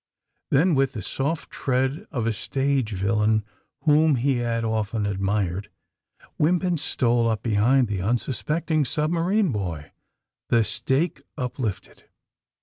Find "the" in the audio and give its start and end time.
0.93-1.03, 7.87-8.01, 10.49-10.63